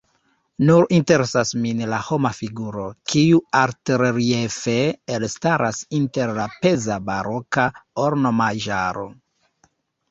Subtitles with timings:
[0.69, 4.75] Nur interesas min la homa figuro, kiu altreliefe
[5.19, 7.69] elstaras inter la peza baroka
[8.09, 9.09] ornamaĵaro.